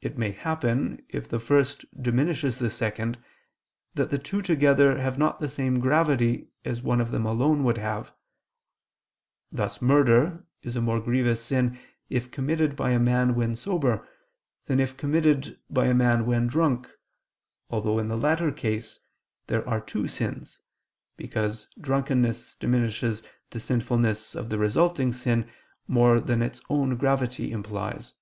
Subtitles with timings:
[0.00, 3.18] It may happen, if the first diminishes the second,
[3.94, 7.78] that the two together have not the same gravity as one of them alone would
[7.78, 8.14] have;
[9.50, 14.06] thus murder is a more grievous sin if committed by a man when sober,
[14.66, 16.88] than if committed by a man when drunk,
[17.68, 19.00] although in the latter case
[19.48, 20.60] there are two sins:
[21.16, 25.50] because drunkenness diminishes the sinfulness of the resulting sin
[25.88, 28.14] more than its own gravity implies.